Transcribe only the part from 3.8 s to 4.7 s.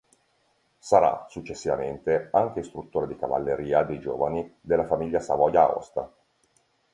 dei giovani